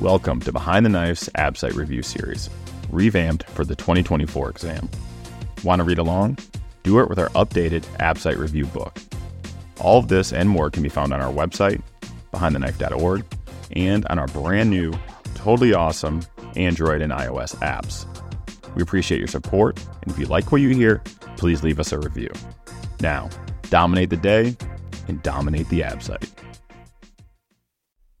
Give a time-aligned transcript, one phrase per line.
[0.00, 2.48] Welcome to Behind the Knife's ABSITE Review Series,
[2.88, 4.88] revamped for the 2024 exam.
[5.62, 6.38] Want to read along?
[6.84, 8.96] Do it with our updated ABSITE Review book.
[9.78, 11.82] All of this and more can be found on our website,
[12.32, 13.26] behindtheknife.org,
[13.72, 14.90] and on our brand new,
[15.34, 16.22] totally awesome
[16.56, 18.06] Android and iOS apps.
[18.74, 21.02] We appreciate your support, and if you like what you hear,
[21.36, 22.30] please leave us a review.
[23.00, 23.28] Now,
[23.68, 24.56] dominate the day
[25.08, 26.26] and dominate the ABSITE.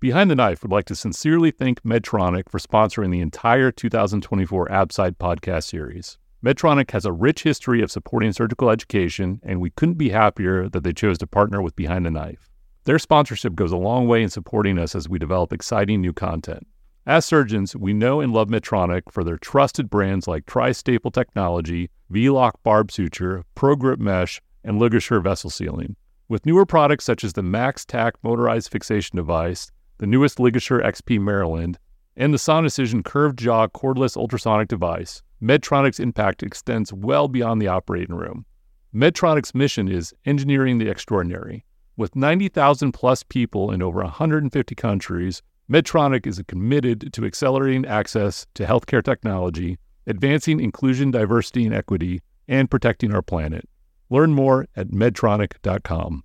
[0.00, 5.18] Behind the Knife would like to sincerely thank Medtronic for sponsoring the entire 2024 ABSITE
[5.18, 6.16] podcast series.
[6.42, 10.84] Medtronic has a rich history of supporting surgical education, and we couldn't be happier that
[10.84, 12.48] they chose to partner with Behind the Knife.
[12.84, 16.66] Their sponsorship goes a long way in supporting us as we develop exciting new content.
[17.04, 22.62] As surgeons, we know and love Medtronic for their trusted brands like Tri-Staple Technology, V-Loc
[22.62, 25.96] Barb Suture, ProGrip Mesh, and LigaSure Vessel Sealing.
[26.26, 29.70] With newer products such as the MaxTac motorized fixation device,
[30.00, 31.78] the newest LigaSure XP Maryland,
[32.16, 38.16] and the Sonicision curved jaw cordless ultrasonic device, Medtronic's impact extends well beyond the operating
[38.16, 38.46] room.
[38.94, 41.66] Medtronic's mission is engineering the extraordinary.
[41.98, 48.64] With 90,000 plus people in over 150 countries, Medtronic is committed to accelerating access to
[48.64, 53.68] healthcare technology, advancing inclusion, diversity, and equity, and protecting our planet.
[54.08, 56.22] Learn more at medtronic.com.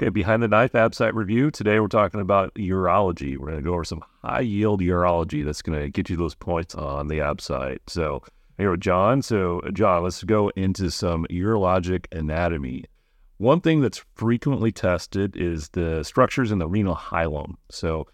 [0.00, 1.50] Okay, behind the knife ABSITE review.
[1.50, 3.36] Today we're talking about urology.
[3.36, 6.36] We're going to go over some high yield urology that's going to get you those
[6.36, 7.80] points on the ABSITE.
[7.88, 8.22] So,
[8.58, 9.22] here with John.
[9.22, 12.84] So, John, let's go into some urologic anatomy.
[13.38, 17.54] One thing that's frequently tested is the structures in the renal hilum.
[17.68, 18.06] So,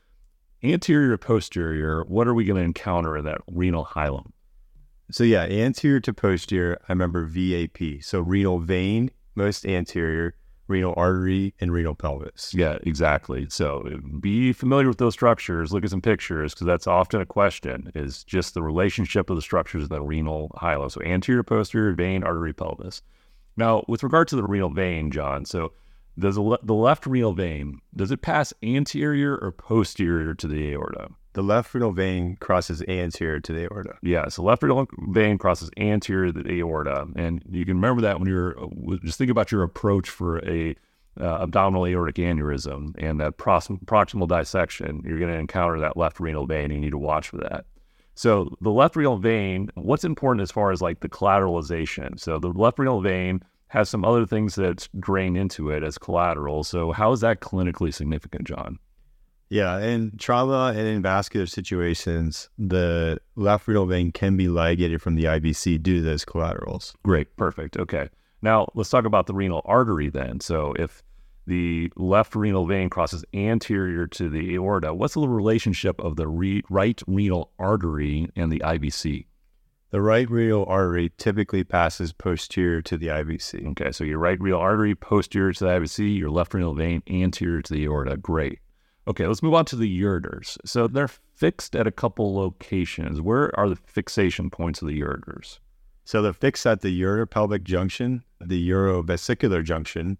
[0.62, 4.31] anterior to posterior, what are we going to encounter in that renal hilum?
[5.11, 8.03] So, yeah, anterior to posterior, I remember VAP.
[8.03, 10.35] So, renal vein, most anterior
[10.67, 12.55] renal artery, and renal pelvis.
[12.55, 13.47] Yeah, exactly.
[13.48, 15.73] So be familiar with those structures.
[15.73, 19.43] Look at some pictures because that's often a question is just the relationship of the
[19.43, 20.91] structures of the renal hilum.
[20.91, 23.03] So anterior, posterior, vein, artery, pelvis.
[23.56, 25.72] Now, with regard to the renal vein, John, so
[26.19, 31.09] does the, left renal vein, does it pass anterior or posterior to the aorta?
[31.34, 33.97] The left renal vein crosses anterior to the aorta.
[34.03, 38.19] Yeah, so left renal vein crosses anterior to the aorta, and you can remember that
[38.19, 38.56] when you're
[39.05, 40.75] just think about your approach for a
[41.21, 45.03] uh, abdominal aortic aneurysm and that proximal dissection.
[45.05, 46.65] You're going to encounter that left renal vein.
[46.65, 47.67] And you need to watch for that.
[48.15, 52.19] So the left renal vein, what's important as far as like the collateralization?
[52.19, 56.62] So the left renal vein has some other things that drain into it as collateral.
[56.62, 58.78] So how is that clinically significant, John?
[59.50, 65.15] Yeah, in trauma and in vascular situations, the left renal vein can be ligated from
[65.15, 66.94] the IVC due to those collaterals.
[67.03, 67.77] Great, perfect.
[67.77, 68.09] Okay.
[68.43, 70.41] Now let's talk about the renal artery then.
[70.41, 71.03] So if
[71.47, 76.62] the left renal vein crosses anterior to the aorta, what's the relationship of the re-
[76.71, 79.26] right renal artery and the IVC?
[79.91, 83.71] The right renal artery typically passes posterior to the IVC.
[83.71, 87.62] Okay, so your right renal artery posterior to the IVC, your left renal vein anterior
[87.62, 88.16] to the aorta.
[88.16, 88.59] Great.
[89.06, 90.56] Okay, let's move on to the ureters.
[90.65, 93.20] So they're fixed at a couple locations.
[93.20, 95.59] Where are the fixation points of the ureters?
[96.04, 100.19] So they're fixed at the uropelvic junction, the urovesicular junction,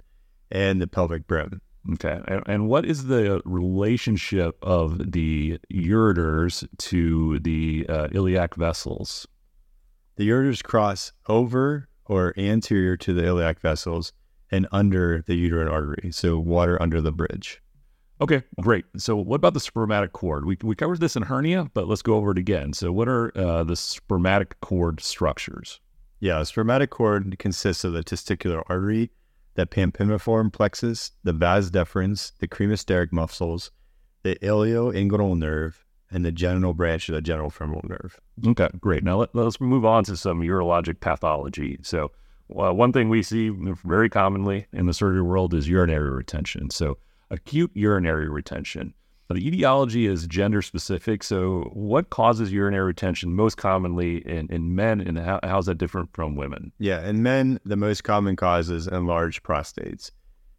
[0.51, 1.61] and the pelvic brim.
[1.93, 2.21] Okay.
[2.27, 9.27] And, and what is the relationship of the ureters to the uh, iliac vessels?
[10.17, 14.13] The ureters cross over or anterior to the iliac vessels
[14.51, 16.11] and under the uterine artery.
[16.13, 17.61] So water under the bridge.
[18.25, 18.87] Okay, great.
[18.97, 20.47] So, what about the spermatic cord?
[20.47, 22.73] We, we covered this in hernia, but let's go over it again.
[22.73, 25.79] So, what are uh, the spermatic cord structures?
[26.21, 29.11] Yeah, the spermatic cord consists of the testicular artery,
[29.57, 33.71] the pampiniform plexus, the vas deferens, the cremasteric muscles,
[34.23, 38.19] the ilioinguinal nerve, and the genital branch of the genitofemoral nerve.
[38.47, 39.05] Okay, great.
[39.05, 41.79] Now let, us move on to some urologic pathology.
[41.83, 42.11] So,
[42.59, 43.51] uh, one thing we see
[43.85, 46.71] very commonly in the surgery world is urinary retention.
[46.71, 46.97] So,
[47.31, 48.95] acute urinary retention.
[49.29, 51.23] Now, the etiology is gender specific.
[51.23, 56.11] So, what causes urinary retention most commonly in, in men, and how, how's that different
[56.13, 56.73] from women?
[56.79, 60.11] Yeah, in men, the most common cause is enlarged prostates.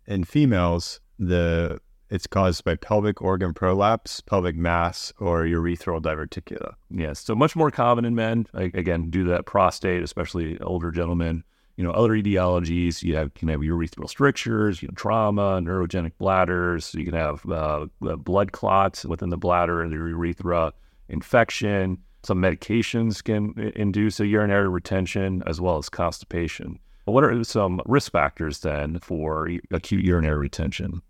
[0.07, 1.79] In females, the
[2.09, 6.73] it's caused by pelvic organ prolapse, pelvic mass, or urethral diverticula.
[6.89, 8.45] Yes, so much more common in men.
[8.53, 11.43] Again, due to that prostate, especially older gentlemen
[11.77, 13.03] you know, other etiologies.
[13.03, 16.93] You have can have urethral strictures, you know, trauma, neurogenic bladders.
[16.93, 20.73] You can have uh, blood clots within the bladder and the urethra,
[21.09, 21.97] infection.
[22.23, 26.79] Some medications can induce a urinary retention as well as constipation.
[27.05, 31.03] What are some risk factors then for acute urinary retention?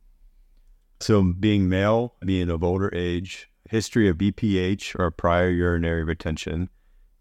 [1.00, 6.70] So, being male, being of older age, history of BPH or prior urinary retention,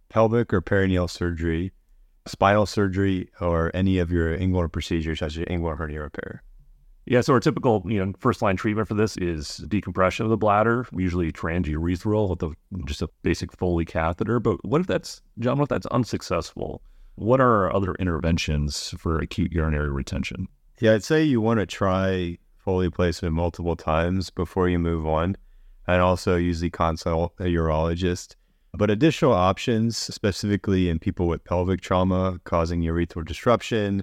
[0.08, 1.72] pelvic or perineal surgery,
[2.26, 6.42] spinal surgery, or any of your inguinal procedures such as inguinal hernia repair.
[7.06, 10.38] Yeah, so our typical, you know, first line treatment for this is decompression of the
[10.38, 12.52] bladder, usually transurethral with a,
[12.86, 14.40] just a basic Foley catheter.
[14.40, 16.80] But what if that's, John, what if that's unsuccessful?
[17.16, 20.48] What are our other interventions for acute urinary retention?
[20.80, 25.36] Yeah, I'd say you want to try Foley placement multiple times before you move on,
[25.86, 28.34] and also usually consult a urologist.
[28.76, 34.02] But additional options, specifically in people with pelvic trauma causing urethral disruption,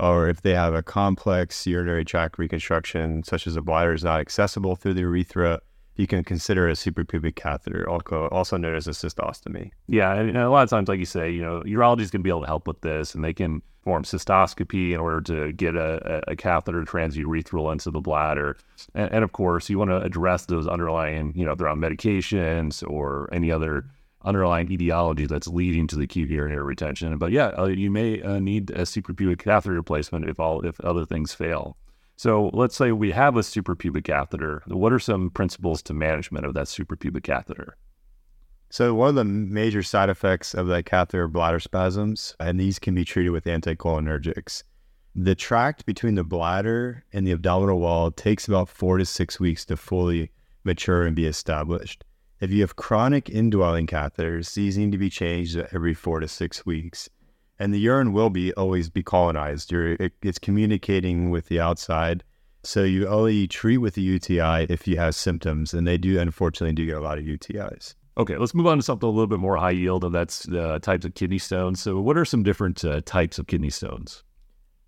[0.00, 4.20] or if they have a complex urinary tract reconstruction, such as a bladder is not
[4.20, 5.60] accessible through the urethra,
[5.94, 9.70] you can consider a suprapubic catheter, also known as a cystostomy.
[9.88, 12.42] Yeah, and a lot of times, like you say, you know, urologists can be able
[12.42, 16.36] to help with this, and they can perform cystoscopy in order to get a, a
[16.36, 18.56] catheter transurethral into the bladder.
[18.94, 21.80] And, and of course, you want to address those underlying, you know, if they're on
[21.80, 23.84] medications or any other
[24.22, 27.16] underlying etiology that's leading to the acute urinary retention.
[27.18, 31.04] But yeah, uh, you may uh, need a suprapubic catheter replacement if all if other
[31.04, 31.76] things fail.
[32.16, 34.62] So let's say we have a suprapubic catheter.
[34.66, 37.76] What are some principles to management of that suprapubic catheter?
[38.70, 42.94] So one of the major side effects of that catheter bladder spasms, and these can
[42.94, 44.64] be treated with anticholinergics.
[45.14, 49.64] The tract between the bladder and the abdominal wall takes about four to six weeks
[49.66, 50.30] to fully
[50.64, 52.04] mature and be established.
[52.40, 56.64] If you have chronic indwelling catheters, these need to be changed every four to six
[56.64, 57.08] weeks.
[57.58, 59.72] And the urine will be always be colonized.
[59.72, 62.22] You're, it, it's communicating with the outside.
[62.62, 66.74] So you only treat with the UTI if you have symptoms, and they do unfortunately
[66.74, 67.94] do get a lot of UTIs.
[68.16, 70.78] Okay, let's move on to something a little bit more high yield, and that's uh,
[70.80, 71.80] types of kidney stones.
[71.80, 74.22] So, what are some different uh, types of kidney stones?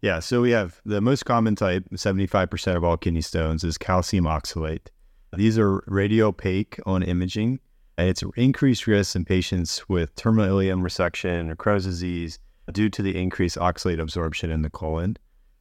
[0.02, 4.25] Yeah, so we have the most common type, 75% of all kidney stones, is calcium
[4.25, 4.88] oxalate.
[5.36, 7.60] These are radiopaque on imaging,
[7.96, 12.38] and it's increased risk in patients with terminal ileum resection or Crohn's disease
[12.72, 15.16] due to the increased oxalate absorption in the colon.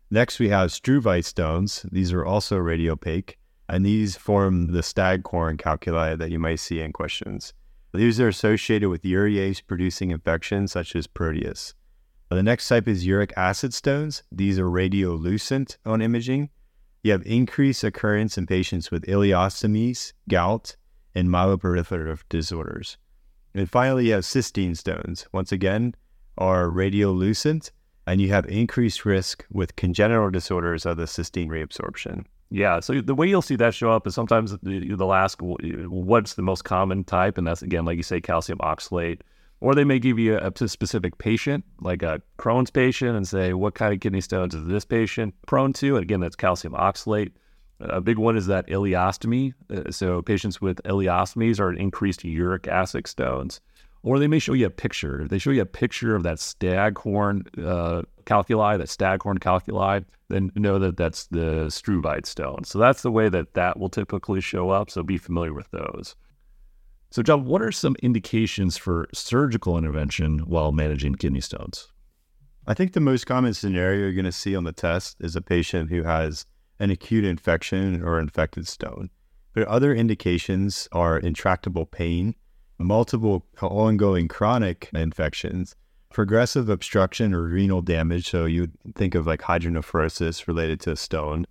[0.09, 1.85] Next, we have struvite stones.
[1.91, 3.35] These are also radiopaque,
[3.67, 7.53] and these form the stag Staghorn calculi that you might see in questions.
[7.93, 11.75] These are associated with urease producing infections such as Proteus.
[12.29, 14.23] The next type is uric acid stones.
[14.31, 16.49] These are radiolucent on imaging,
[17.03, 20.75] you have increased occurrence in patients with ileostomies, gout,
[21.15, 22.97] and myeloproliferative disorders.
[23.53, 25.27] And finally, you have cystine stones.
[25.33, 25.95] Once again,
[26.37, 27.71] are radiolucent,
[28.05, 32.25] and you have increased risk with congenital disorders of the cystine reabsorption.
[32.51, 36.41] Yeah, so the way you'll see that show up is sometimes they'll ask what's the
[36.41, 39.21] most common type, and that's again, like you say, calcium oxalate
[39.61, 43.53] or they may give you a, a, specific patient, like a Crohn's patient, and say,
[43.53, 45.95] what kind of kidney stones is this patient prone to?
[45.95, 47.31] And again, that's calcium oxalate.
[47.81, 49.53] A big one is that ileostomy.
[49.69, 53.61] Uh, so patients with ileostomies are increased uric acid stones.
[54.01, 55.27] Or they may show you a picture.
[55.29, 60.79] They show you a picture of that staghorn uh, calculi, that staghorn calculi, then know
[60.79, 62.63] that that's the struvite stone.
[62.63, 64.89] So that's the way that that will typically show up.
[64.89, 66.15] So be familiar with those.
[67.11, 71.87] So, John, what are some indications for surgical intervention while managing kidney stones?
[72.67, 75.41] I think the most common scenario you're going to see on the test is a
[75.41, 76.45] patient who has
[76.79, 79.09] an acute infection or infected stone.
[79.53, 82.35] But other indications are intractable pain,
[82.77, 85.75] multiple ongoing chronic infections,
[86.11, 88.29] progressive obstruction or renal damage.
[88.29, 91.47] So you think of like hydronephrosis related to a stone,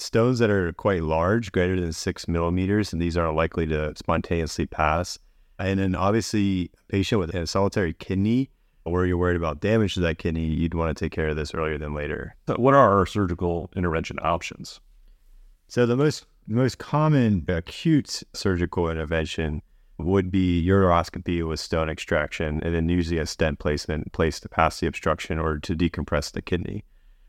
[0.00, 4.66] stones that are quite large, greater than six millimeters, and these are likely to spontaneously
[4.66, 5.18] pass.
[5.58, 8.50] And then obviously, a patient with a solitary kidney,
[8.84, 11.54] where you're worried about damage to that kidney, you'd want to take care of this
[11.54, 12.34] earlier than later.
[12.48, 14.80] So what are our surgical intervention options?
[15.68, 19.62] So the most most common acute surgical intervention
[19.98, 24.80] would be uroscopy with stone extraction, and then usually a stent placement placed to pass
[24.80, 26.84] the obstruction or to decompress the kidney.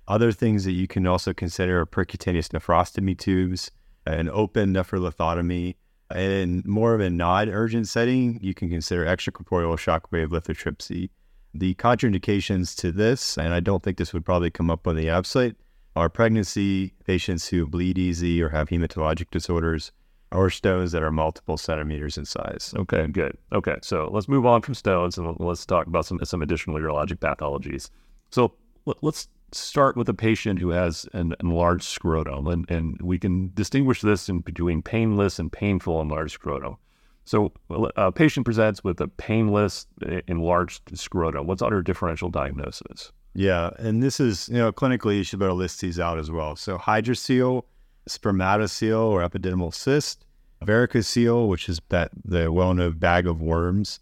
[0.08, 3.72] Other things that you can also consider are percutaneous nephrostomy tubes,
[4.06, 5.76] an open nephrolithotomy,
[6.10, 11.10] and in more of a non-urgent setting, you can consider extracorporeal shockwave lithotripsy.
[11.54, 15.08] The contraindications to this, and I don't think this would probably come up on the
[15.08, 15.56] ABSITE,
[15.96, 19.92] are pregnancy, patients who bleed easy or have hematologic disorders,
[20.32, 22.74] or stones that are multiple centimeters in size.
[22.78, 23.38] Okay, good.
[23.52, 27.18] Okay, so let's move on from stones and let's talk about some some additional urologic
[27.18, 27.90] pathologies.
[28.30, 28.54] So
[29.02, 34.02] let's start with a patient who has an enlarged scrotum, and, and we can distinguish
[34.02, 36.78] this in between painless and painful enlarged scrotum.
[37.26, 39.86] So, a patient presents with a painless
[40.28, 41.48] enlarged scrotum.
[41.48, 43.12] What's our differential diagnosis?
[43.34, 46.56] Yeah, and this is, you know, clinically, you should better list these out as well.
[46.56, 47.64] So, hydrocele,
[48.10, 50.26] spermatocele, or epididymal cyst,
[50.66, 54.00] varicocele, which is that the well-known bag of worms.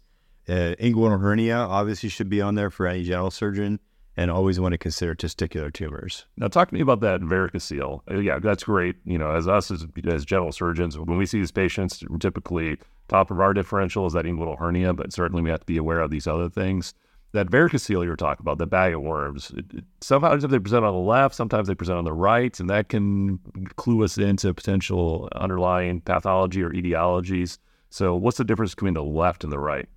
[0.48, 3.78] Uh, inguinal hernia obviously should be on there for any general surgeon,
[4.20, 6.26] and always want to consider testicular tumors.
[6.36, 8.02] Now, talk to me about that varicocele.
[8.10, 8.96] Uh, yeah, that's great.
[9.06, 12.76] You know, as us as, as general surgeons, when we see these patients, typically
[13.08, 16.00] top of our differential is that inguinal hernia, but certainly we have to be aware
[16.00, 16.92] of these other things
[17.32, 19.52] that varicocele you're talking about, the bag of worms,
[20.00, 23.38] sometimes they present on the left, sometimes they present on the right, and that can
[23.76, 27.58] clue us into potential underlying pathology or etiologies.
[27.88, 29.88] So, what's the difference between the left and the right?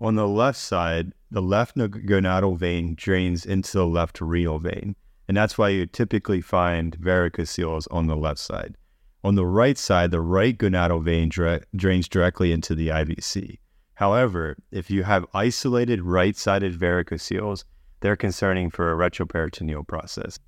[0.00, 4.96] On the left side, the left gonadal vein drains into the left renal vein,
[5.28, 8.76] and that's why you typically find varicoceles on the left side.
[9.22, 13.58] On the right side, the right gonadal vein dra- drains directly into the IVC.
[13.94, 17.64] However, if you have isolated right-sided varicoceles,
[18.00, 20.38] they're concerning for a retroperitoneal process.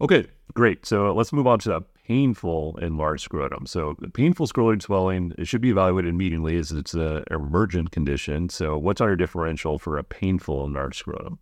[0.00, 0.84] Okay, great.
[0.84, 3.66] So let's move on to the painful enlarged scrotum.
[3.66, 8.48] So painful scrotal swelling it should be evaluated immediately as it's an emergent condition.
[8.48, 11.38] So what's our differential for a painful enlarged scrotum?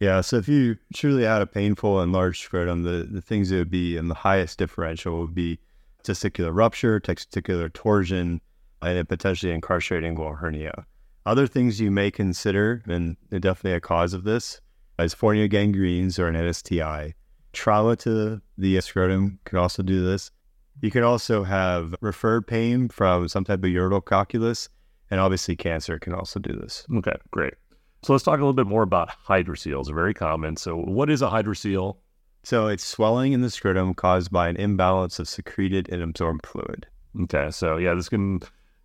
[0.00, 3.70] Yeah, so if you truly had a painful enlarged scrotum, the, the things that would
[3.70, 5.58] be in the highest differential would be
[6.04, 8.40] testicular rupture, testicular torsion,
[8.80, 10.86] and a potentially incarcerating inguinal hernia.
[11.26, 14.60] Other things you may consider, and definitely a cause of this,
[14.98, 17.14] is fournier gangrenes or an STI.
[17.58, 20.30] Trauma to the scrotum can also do this.
[20.80, 24.68] You can also have referred pain from some type of ureteral calculus,
[25.10, 26.86] and obviously cancer can also do this.
[26.94, 27.54] Okay, great.
[28.04, 29.92] So let's talk a little bit more about hydroceles.
[29.92, 30.56] Very common.
[30.56, 31.96] So, what is a hydrocele?
[32.44, 36.86] So, it's swelling in the scrotum caused by an imbalance of secreted and absorbed fluid.
[37.22, 38.40] Okay, so yeah, this can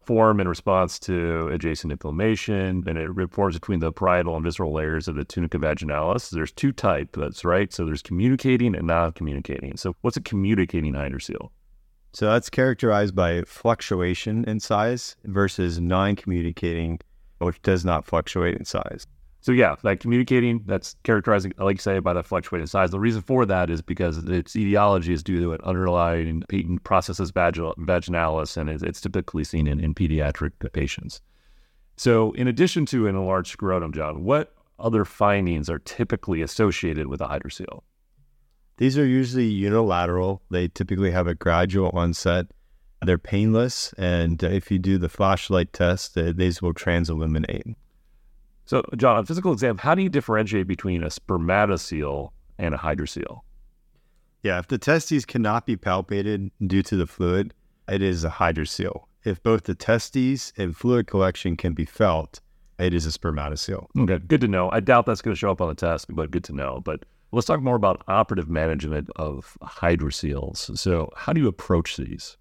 [0.06, 5.08] form in response to adjacent inflammation, and it forms between the parietal and visceral layers
[5.08, 6.30] of the tunica vaginalis.
[6.30, 7.72] There's two types, that's right.
[7.74, 9.78] So there's communicating and non-communicating.
[9.78, 11.50] So what's a communicating hydrocele?
[12.14, 17.00] So that's characterized by fluctuation in size versus non-communicating,
[17.40, 19.08] which does not fluctuate in size.
[19.44, 22.92] So yeah, like communicating, that's characterizing, like you say, by the fluctuating size.
[22.92, 27.30] The reason for that is because its etiology is due to an underlying patent processus
[27.30, 31.20] vaginalis, and it's, typically seen in, in pediatric patients.
[31.98, 37.20] So in addition to an enlarged scrotum, John, what other findings are typically associated with
[37.20, 37.82] a hydrocele?
[38.78, 40.42] These are usually unilateral.
[40.52, 42.46] They typically have a gradual onset.
[43.02, 47.76] They're painless, and if you do the flashlight test, these will transilluminate.
[48.66, 53.42] So, John, on physical exam, how do you differentiate between a spermatocele and a hydrocele?
[54.42, 57.54] Yeah, if the testes cannot be palpated due to the fluid,
[57.88, 59.04] it is a hydrocele.
[59.24, 62.42] If both the testes and fluid collection can be felt,
[62.80, 63.88] it is a spermatocele.
[63.98, 64.70] Okay, good to know.
[64.72, 66.82] I doubt that's going to show up on the test, but good to know.
[66.84, 70.78] But let's talk more about operative management of hydroceles.
[70.78, 72.38] So, how do you approach these?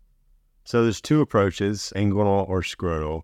[0.64, 3.22] So, there's two approaches: inguinal or scrotal.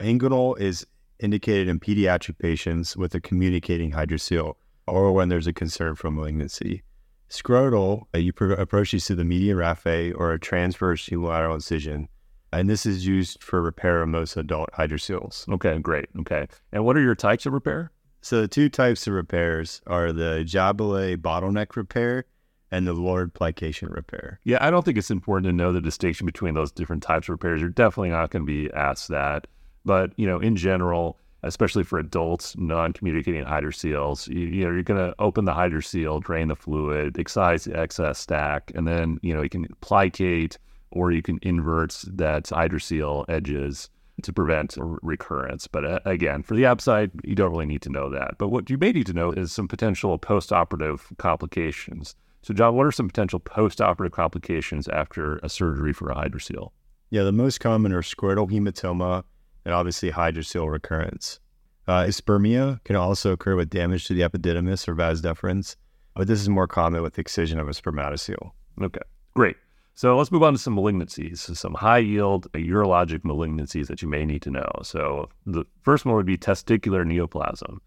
[0.00, 0.86] Inguinal is
[1.20, 4.54] indicated in pediatric patients with a communicating hydrocele
[4.86, 6.82] or when there's a concern for malignancy.
[7.28, 12.08] Scrotal, uh, you pr- approach these through the median raphe or a transverse unilateral incision.
[12.52, 15.46] And this is used for repair of most adult hydroceles.
[15.48, 16.06] Okay, great.
[16.20, 16.48] Okay.
[16.72, 17.92] And what are your types of repair?
[18.22, 22.24] So the two types of repairs are the Jaboulay bottleneck repair
[22.70, 24.40] and the Lord plication repair.
[24.44, 27.32] Yeah, I don't think it's important to know the distinction between those different types of
[27.32, 27.60] repairs.
[27.60, 29.46] You're definitely not going to be asked that.
[29.84, 35.00] But you know, in general, especially for adults, non-communicating hydroceles, you, you know, you're going
[35.00, 39.42] to open the hydrocele, drain the fluid, excise the excess stack, and then you know
[39.42, 40.58] you can plicate
[40.90, 43.90] or you can invert that hydrocele edges
[44.22, 45.66] to prevent recurrence.
[45.66, 48.34] But uh, again, for the ABSITE, you don't really need to know that.
[48.38, 52.16] But what you may need to know is some potential post-operative complications.
[52.42, 56.70] So, John, what are some potential post-operative complications after a surgery for a hydrocele?
[57.10, 59.24] Yeah, the most common are scrotal hematoma,
[59.68, 61.40] and obviously hydrocele recurrence.
[61.86, 65.76] Uh, aspermia can also occur with damage to the epididymis or vas deferens,
[66.16, 68.50] but this is more common with excision of a spermatocele.
[68.82, 69.00] Okay,
[69.34, 69.56] great.
[69.94, 74.08] So let's move on to some malignancies, so some high yield urologic malignancies that you
[74.08, 74.70] may need to know.
[74.82, 77.78] So the first one would be testicular neoplasm.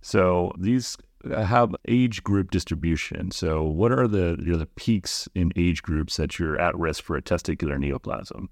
[0.00, 0.96] So these
[1.30, 3.30] have age group distribution.
[3.30, 7.04] So what are the you know, the peaks in age groups that you're at risk
[7.04, 8.48] for a testicular neoplasm?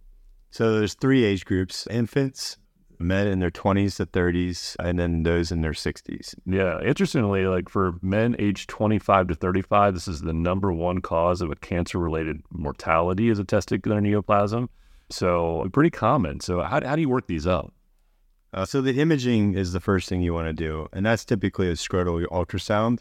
[0.50, 2.58] So there's three age groups: infants,
[2.98, 6.34] men in their 20s to 30s and then those in their 60s.
[6.46, 6.80] Yeah.
[6.82, 11.50] Interestingly, like for men aged 25 to 35, this is the number one cause of
[11.50, 14.68] a cancer related mortality is a testicular neoplasm.
[15.10, 16.40] So pretty common.
[16.40, 17.72] So how, how do you work these up?
[18.52, 21.68] Uh, so the imaging is the first thing you want to do, and that's typically
[21.68, 23.00] a scrotal ultrasound.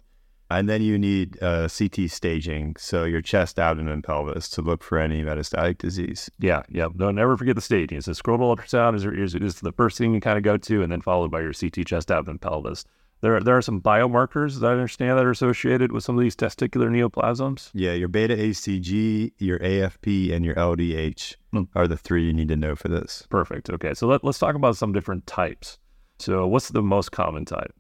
[0.53, 4.83] And then you need uh, CT staging, so your chest, abdomen, and pelvis to look
[4.83, 6.29] for any metastatic disease.
[6.39, 6.89] Yeah, yeah.
[6.95, 8.01] Don't never forget the staging.
[8.01, 10.91] So scrotal ultrasound is, is, is the first thing you kind of go to, and
[10.91, 12.85] then followed by your CT chest, abdomen, pelvis.
[13.21, 16.35] There, there are some biomarkers that I understand that are associated with some of these
[16.35, 17.71] testicular neoplasms.
[17.73, 21.63] Yeah, your beta HCG, your AFP, and your LDH Hmm.
[21.73, 23.25] are the three you need to know for this.
[23.29, 23.69] Perfect.
[23.69, 25.79] Okay, so let, let's talk about some different types.
[26.19, 27.73] So, what's the most common type?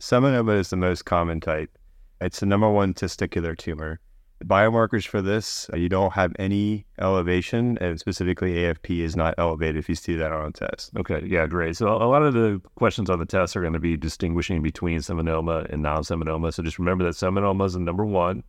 [0.00, 1.76] Seminoma is the most common type.
[2.20, 4.00] It's the number one testicular tumor.
[4.40, 9.34] The biomarkers for this, uh, you don't have any elevation, and specifically AFP is not
[9.38, 10.90] elevated if you see that on a test.
[10.96, 11.76] Okay, yeah, great.
[11.76, 14.98] So, a lot of the questions on the test are going to be distinguishing between
[14.98, 16.52] seminoma and non seminoma.
[16.52, 18.42] So, just remember that seminoma is the number one,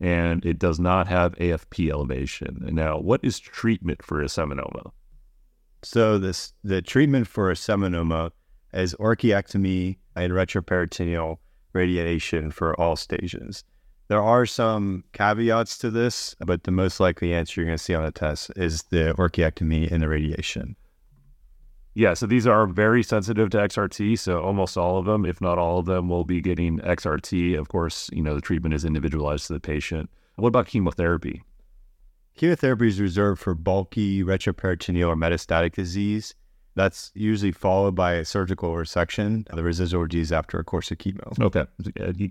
[0.00, 2.68] and it does not have AFP elevation.
[2.72, 4.92] Now, what is treatment for a seminoma?
[5.84, 8.30] So this the treatment for a seminoma
[8.72, 11.38] is orchiectomy and retroperitoneal
[11.72, 13.64] radiation for all stages.
[14.08, 17.94] There are some caveats to this, but the most likely answer you're going to see
[17.94, 20.76] on a test is the orchiectomy and the radiation.
[21.94, 24.18] Yeah, so these are very sensitive to XRT.
[24.18, 27.58] So almost all of them, if not all of them, will be getting XRT.
[27.58, 30.10] Of course, you know, the treatment is individualized to the patient.
[30.36, 31.42] What about chemotherapy?
[32.36, 36.34] Chemotherapy is reserved for bulky retroperitoneal or metastatic disease.
[36.74, 41.38] That's usually followed by a surgical resection the residual disease after a course of chemo.
[41.38, 41.66] Okay.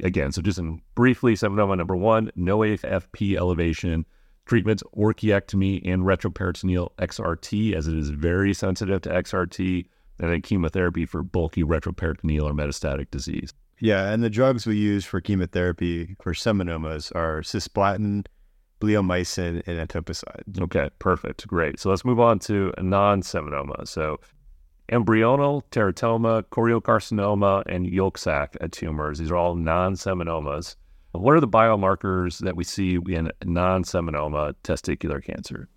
[0.04, 4.06] Again, so just in briefly, seminoma number one, no AFP elevation,
[4.46, 9.86] treatments, orchiectomy and retroperitoneal XRT, as it is very sensitive to XRT,
[10.20, 13.54] and then chemotherapy for bulky retroperitoneal or metastatic disease.
[13.80, 18.26] Yeah, and the drugs we use for chemotherapy for seminomas are cisplatin,
[18.82, 20.60] bleomycin, and etoposide.
[20.60, 21.48] Uh, okay, perfect.
[21.48, 21.80] Great.
[21.80, 23.88] So let's move on to a non seminoma.
[23.88, 24.20] So
[24.92, 29.20] embryonal teratoma, choriocarcinoma, and yolk sac uh, tumors.
[29.20, 30.76] These are all non seminomas.
[31.14, 35.70] What are the biomarkers that we see in non seminoma testicular cancer?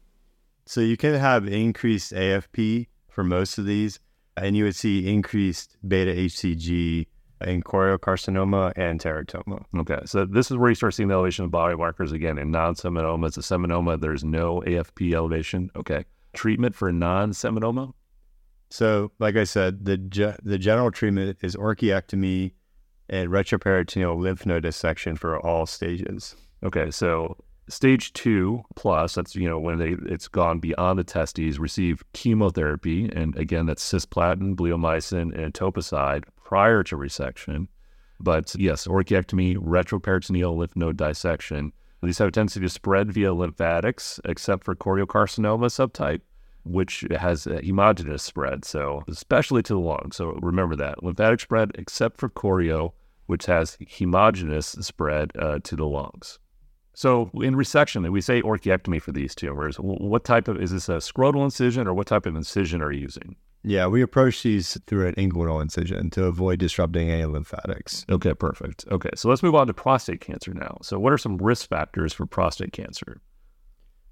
[0.66, 4.00] So you can have increased AFP for most of these,
[4.36, 7.06] and you would see increased beta HCG
[7.40, 9.64] in choriocarcinoma and teratoma.
[9.76, 12.38] Okay, so this is where you start seeing the elevation of biomarkers again.
[12.38, 15.70] In non-seminoma, it's a seminoma, there's no AFP elevation.
[15.76, 16.04] Okay.
[16.32, 17.92] Treatment for non seminoma?
[18.70, 22.52] So, like I said, the ge- the general treatment is orchiectomy
[23.08, 26.34] and retroperitoneal lymph node dissection for all stages.
[26.64, 27.36] Okay, so
[27.68, 33.10] stage two plus, that's, you know, when they, it's gone beyond the testes, receive chemotherapy.
[33.14, 37.66] And again, that's cisplatin, bleomycin, and etoposide prior to resection.
[38.20, 41.72] But yes, orchiectomy, retroperitoneal lymph node dissection.
[42.02, 46.20] These have a tendency to spread via lymphatics, except for choriocarcinoma subtype,
[46.64, 48.64] which has a hemogenous spread.
[48.64, 50.10] So, especially to the lung.
[50.12, 52.92] So, remember that lymphatic spread, except for chorio,
[53.26, 56.38] which has hemogenous spread uh, to the lungs.
[56.92, 59.76] So, in resection, we say orchiectomy for these tumors.
[59.76, 63.00] What type of is this a scrotal incision or what type of incision are you
[63.00, 63.36] using?
[63.64, 68.04] Yeah, we approach these through an inguinal incision to avoid disrupting any lymphatics.
[68.10, 68.84] Okay, perfect.
[68.90, 70.76] Okay, so let's move on to prostate cancer now.
[70.82, 73.22] So, what are some risk factors for prostate cancer?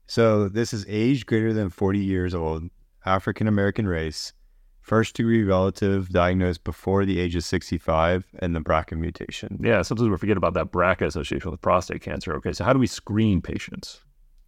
[0.07, 2.65] So, this is age greater than 40 years old,
[3.05, 4.33] African American race,
[4.81, 9.61] first degree relative diagnosed before the age of 65, and the BRCA mutation.
[9.63, 12.35] Yeah, sometimes we forget about that BRCA association with prostate cancer.
[12.37, 14.01] Okay, so how do we screen patients?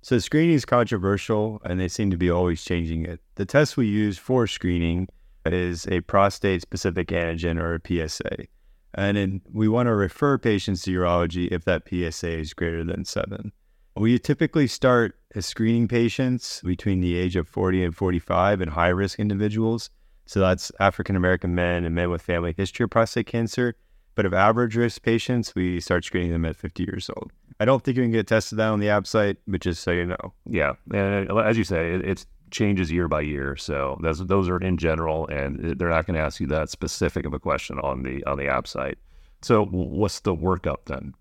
[0.04, 3.20] So screening is controversial, and they seem to be always changing it.
[3.36, 5.08] The test we use for screening
[5.46, 8.44] is a prostate-specific antigen or a PSA,
[8.92, 13.06] and then we want to refer patients to urology if that PSA is greater than
[13.06, 13.50] seven.
[13.96, 19.88] We typically start screening patients between the age of 40 and 45 in high-risk individuals.
[20.26, 23.74] So that's African American men and men with family history of prostate cancer.
[24.16, 27.32] But of average risk patients, we start screening them at 50 years old.
[27.60, 30.06] I don't think you can get tested that on the ABSITE, but just so you
[30.06, 30.32] know.
[30.46, 33.56] Yeah, and uh, as you say, it, it changes year by year.
[33.56, 37.26] So those those are in general, and they're not going to ask you that specific
[37.26, 38.96] of a question on the on the ABSITE.
[39.42, 41.14] So what's the workup then?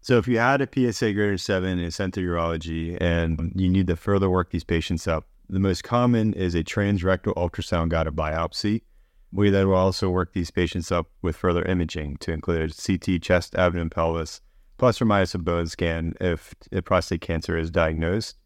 [0.00, 3.68] So if you had a PSA greater than seven and sent to urology, and you
[3.68, 8.16] need to further work these patients up, the most common is a transrectal ultrasound guided
[8.16, 8.82] biopsy.
[9.32, 13.54] We then will also work these patients up with further imaging to include CT, chest,
[13.54, 14.40] abdomen, pelvis,
[14.82, 18.36] plus or minus a bone scan if, if prostate cancer is diagnosed.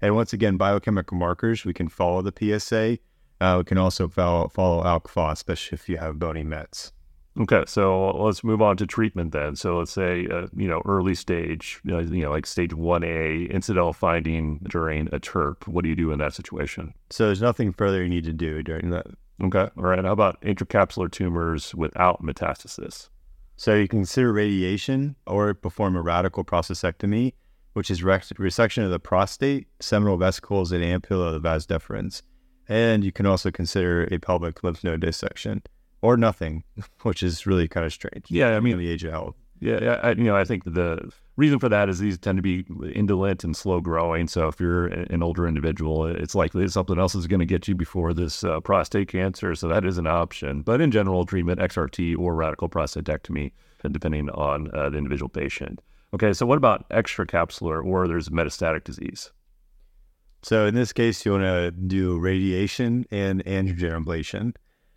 [0.00, 2.98] And once again, biochemical markers, we can follow the PSA.
[3.42, 6.92] Uh, we can also follow, follow ALK-Phos, especially if you have bony mets.
[7.38, 9.54] Okay, so let's move on to treatment then.
[9.54, 13.50] So let's say, uh, you know, early stage, you know, you know, like stage 1A,
[13.50, 15.68] incidental finding during a TURP.
[15.68, 16.94] What do you do in that situation?
[17.10, 19.08] So there's nothing further you need to do during that.
[19.44, 20.02] Okay, all right.
[20.02, 23.10] How about intracapsular tumors without metastasis?
[23.56, 27.34] So you can consider radiation or perform a radical prostatectomy,
[27.74, 32.22] which is resection of the prostate, seminal vesicles, and ampulla of the vas deferens.
[32.68, 35.62] And you can also consider a pelvic lymph node dissection
[36.00, 36.64] or nothing,
[37.02, 38.26] which is really kind of strange.
[38.28, 39.36] Yeah, I mean, the age of health.
[39.62, 42.66] Yeah, I, you know, I think the reason for that is these tend to be
[42.96, 44.26] indolent and slow growing.
[44.26, 47.76] So if you're an older individual, it's likely something else is going to get you
[47.76, 49.54] before this uh, prostate cancer.
[49.54, 50.62] So that is an option.
[50.62, 53.52] But in general, treatment XRT or radical prostatectomy,
[53.88, 55.80] depending on uh, the individual patient.
[56.12, 59.30] Okay, so what about extracapsular or there's metastatic disease?
[60.42, 64.56] So in this case, you want to do radiation and androgen ablation.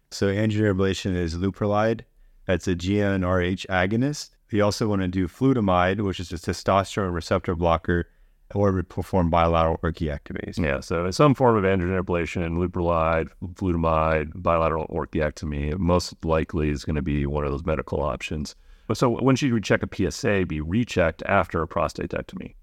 [0.09, 2.01] So androgen ablation is leuprolide.
[2.47, 4.31] That's a GnRH agonist.
[4.51, 8.07] You also want to do flutamide, which is a testosterone receptor blocker,
[8.53, 10.57] or perform bilateral orchiectomies.
[10.63, 16.95] Yeah, so some form of androgen ablation, leuprolide, flutamide, bilateral orchiectomy, most likely is going
[16.95, 18.55] to be one of those medical options.
[18.93, 22.53] So when should we check a PSA be rechecked after a prostatectomy?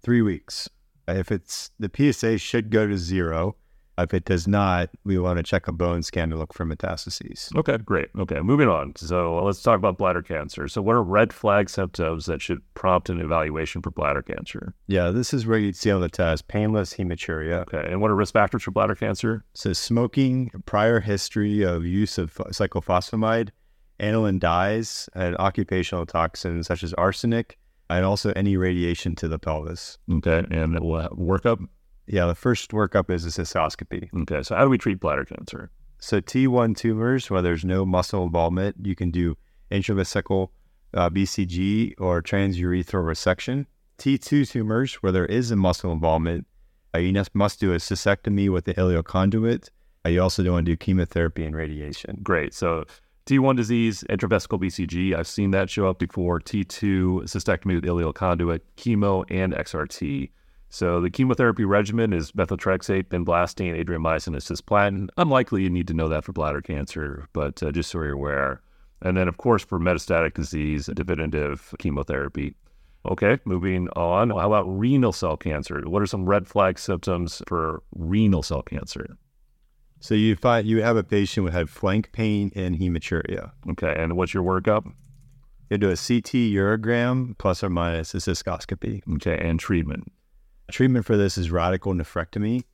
[0.00, 0.68] Three weeks.
[1.06, 3.56] If it's the PSA should go to zero.
[3.98, 7.54] If it does not, we want to check a bone scan to look for metastases.
[7.56, 8.08] Okay, great.
[8.16, 8.94] Okay, moving on.
[8.96, 10.68] So let's talk about bladder cancer.
[10.68, 14.74] So, what are red flag symptoms that should prompt an evaluation for bladder cancer?
[14.86, 17.62] Yeah, this is where you'd see on the test painless hematuria.
[17.62, 19.44] Okay, and what are risk factors for bladder cancer?
[19.54, 23.50] So, smoking, prior history of use of cyclophosphamide,
[23.98, 27.58] aniline dyes, and occupational toxins such as arsenic,
[27.90, 29.98] and also any radiation to the pelvis.
[30.10, 31.66] Okay, and workup?
[32.08, 34.08] Yeah, the first workup is a cystoscopy.
[34.22, 35.70] Okay, so how do we treat bladder cancer?
[35.98, 39.36] So T1 tumors, where there's no muscle involvement, you can do
[39.70, 40.48] intravesical
[40.94, 43.66] uh, BCG or transurethral resection.
[43.98, 46.46] T2 tumors, where there is a muscle involvement,
[46.94, 49.70] uh, you must do a cystectomy with the ileal conduit.
[50.06, 52.20] Uh, you also don't want to do chemotherapy and radiation.
[52.22, 52.54] Great.
[52.54, 52.84] So
[53.26, 56.40] T1 disease, intravesical BCG, I've seen that show up before.
[56.40, 60.30] T2 cystectomy with ileal conduit, chemo, and XRT.
[60.70, 65.08] So the chemotherapy regimen is methotrexate, vinblastine, adriamycin, and cisplatin.
[65.16, 68.60] Unlikely you need to know that for bladder cancer, but uh, just so you're aware.
[69.00, 72.54] And then, of course, for metastatic disease, definitive chemotherapy.
[73.06, 74.30] Okay, moving on.
[74.30, 75.82] How about renal cell cancer?
[75.86, 79.16] What are some red flag symptoms for renal cell cancer?
[80.00, 83.52] So you find you have a patient who had flank pain and hematuria.
[83.70, 84.92] Okay, and what's your workup?
[85.70, 89.02] You do a CT urogram plus or minus a cystoscopy.
[89.16, 90.12] Okay, and treatment.
[90.70, 92.64] Treatment for this is radical nephrectomy.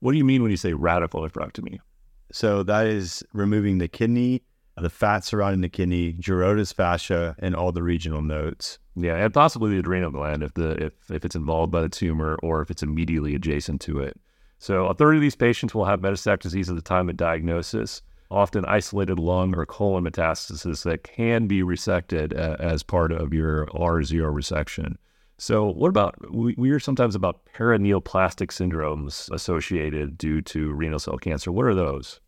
[0.00, 1.78] What do you mean when you say radical nephrectomy?
[2.32, 4.42] So that is removing the kidney,
[4.76, 8.78] the fat surrounding the kidney, Gerota's fascia, and all the regional nodes.
[8.96, 12.36] Yeah, and possibly the adrenal gland if the if, if it's involved by the tumor
[12.42, 14.18] or if it's immediately adjacent to it.
[14.58, 18.02] So a third of these patients will have metastatic disease at the time of diagnosis,
[18.30, 23.66] often isolated lung or colon metastasis that can be resected uh, as part of your
[23.66, 24.96] R0 resection.
[25.40, 31.16] So, what about we, we hear sometimes about paraneoplastic syndromes associated due to renal cell
[31.16, 31.50] cancer?
[31.50, 32.20] What are those?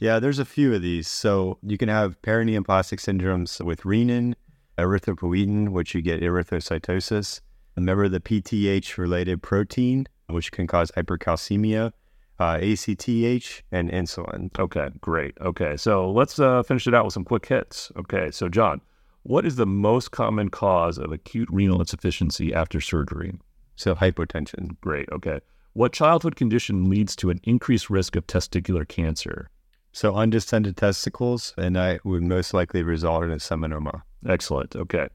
[0.00, 1.06] Yeah, there's a few of these.
[1.06, 4.34] So, you can have paraneoplastic syndromes with renin,
[4.76, 7.42] erythropoietin, which you get erythrocytosis.
[7.76, 11.92] Remember the PTH related protein, which can cause hypercalcemia,
[12.40, 14.50] uh, ACTH, and insulin.
[14.58, 15.38] Okay, great.
[15.40, 17.92] Okay, so let's uh, finish it out with some quick hits.
[17.96, 18.80] Okay, so John,
[19.22, 23.34] what is the most common cause of acute renal insufficiency after surgery?
[23.76, 24.76] So, hypotension.
[24.80, 25.08] Great.
[25.12, 25.40] Okay.
[25.74, 29.48] What childhood condition leads to an increased risk of testicular cancer?
[29.92, 34.02] So, undescended testicles, and that would most likely result in a seminoma.
[34.26, 34.76] Excellent.
[34.76, 35.08] Okay.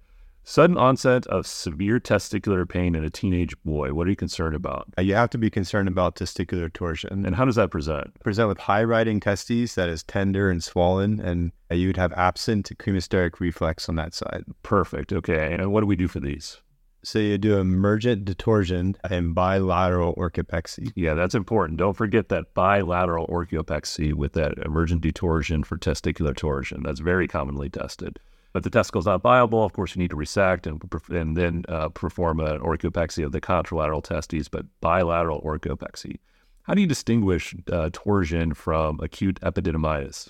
[0.49, 3.91] Sudden onset of severe testicular pain in a teenage boy.
[3.91, 4.87] What are you concerned about?
[4.97, 7.25] Uh, you have to be concerned about testicular torsion.
[7.25, 8.17] And how does that present?
[8.23, 12.13] Present with high riding testes that is tender and swollen, and uh, you would have
[12.13, 14.45] absent cremasteric reflex on that side.
[14.63, 15.11] Perfect.
[15.11, 15.53] Okay.
[15.53, 16.61] And what do we do for these?
[17.03, 20.93] So you do emergent detorsion and bilateral orchiopexy.
[20.95, 21.77] Yeah, that's important.
[21.77, 26.83] Don't forget that bilateral orchiopexy with that emergent detorsion for testicular torsion.
[26.83, 28.17] That's very commonly tested.
[28.53, 29.63] But the testicle is not viable.
[29.63, 33.41] Of course, you need to resect and, and then uh, perform an orchiopexy of the
[33.41, 36.19] contralateral testes, but bilateral orchiopexy.
[36.63, 40.29] How do you distinguish uh, torsion from acute epididymitis?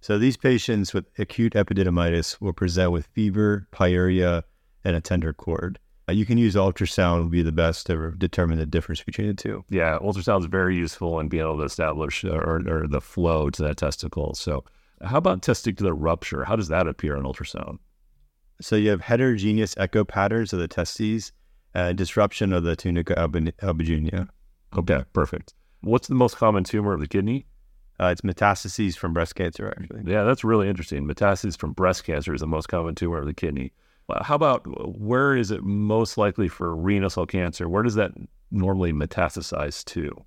[0.00, 4.44] So these patients with acute epididymitis will present with fever, pyuria,
[4.84, 5.78] and a tender cord.
[6.08, 9.34] Uh, you can use ultrasound would be the best to determine the difference between the
[9.34, 9.64] two.
[9.70, 13.48] Yeah, ultrasound is very useful in being able to establish uh, or, or the flow
[13.50, 14.34] to that testicle.
[14.34, 14.64] So
[15.02, 16.44] how about testicular rupture?
[16.44, 17.78] How does that appear on ultrasound?
[18.60, 21.32] So you have heterogeneous echo patterns of the testes,
[21.74, 24.28] uh, disruption of the tunica albuginea.
[24.76, 25.54] Okay, perfect.
[25.80, 27.46] What's the most common tumor of the kidney?
[28.00, 30.02] Uh, it's metastases from breast cancer, actually.
[30.10, 31.06] Yeah, that's really interesting.
[31.06, 33.72] Metastases from breast cancer is the most common tumor of the kidney.
[34.22, 34.66] How about
[34.98, 37.68] where is it most likely for renal cell cancer?
[37.68, 38.12] Where does that
[38.50, 40.24] normally metastasize to?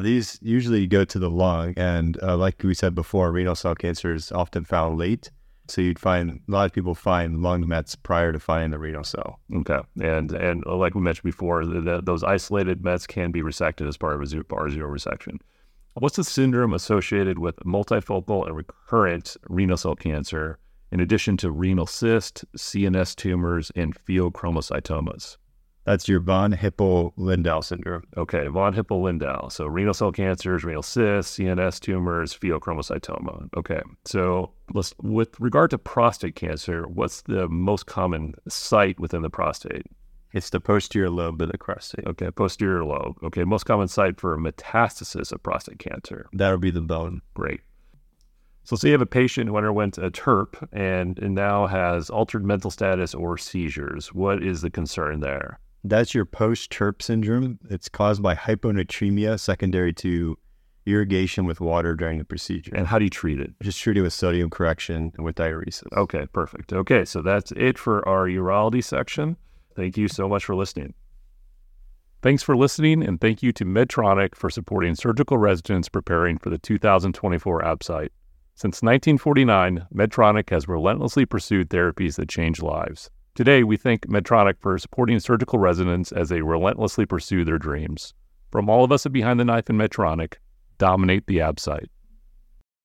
[0.00, 4.12] These usually go to the lung, and uh, like we said before, renal cell cancer
[4.12, 5.30] is often found late.
[5.68, 9.04] So you'd find a lot of people find lung mets prior to finding the renal
[9.04, 9.40] cell.
[9.54, 13.88] Okay, and and like we mentioned before, the, the, those isolated mets can be resected
[13.88, 15.38] as part of a R0 resection.
[15.94, 20.58] What's the syndrome associated with multifocal and recurrent renal cell cancer,
[20.90, 25.36] in addition to renal cyst, CNS tumors, and pheochromocytomas?
[25.84, 28.04] That's your von Hippel-Lindau syndrome.
[28.16, 29.48] Okay, von Hippel-Lindau.
[29.48, 33.50] So renal cell cancers, renal cysts, CNS tumors, pheochromocytoma.
[33.56, 39.30] Okay, so let's with regard to prostate cancer, what's the most common site within the
[39.30, 39.86] prostate?
[40.32, 42.06] It's the posterior lobe of the prostate.
[42.06, 43.16] Okay, posterior lobe.
[43.22, 46.26] Okay, most common site for metastasis of prostate cancer.
[46.32, 47.20] That'll be the bone.
[47.34, 47.60] Great.
[48.64, 52.44] So, say you have a patient who underwent a TURP and, and now has altered
[52.46, 54.08] mental status or seizures.
[54.14, 55.60] What is the concern there?
[55.86, 57.58] That's your post TURP syndrome.
[57.68, 60.38] It's caused by hyponatremia secondary to
[60.86, 62.72] irrigation with water during the procedure.
[62.74, 63.52] And how do you treat it?
[63.62, 65.84] Just treat it with sodium correction and with diuresis.
[65.94, 66.72] Okay, perfect.
[66.72, 69.36] Okay, so that's it for our urology section.
[69.76, 70.94] Thank you so much for listening.
[72.22, 76.56] Thanks for listening, and thank you to Medtronic for supporting surgical residents preparing for the
[76.56, 78.10] 2024 ABSITE.
[78.54, 83.10] Since 1949, Medtronic has relentlessly pursued therapies that change lives.
[83.34, 88.14] Today, we thank Medtronic for supporting surgical residents as they relentlessly pursue their dreams.
[88.52, 90.34] From all of us at Behind the Knife and Medtronic,
[90.78, 91.90] dominate the ABSITE.